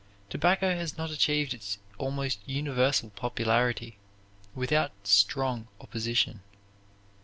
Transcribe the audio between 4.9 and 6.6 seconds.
strong opposition.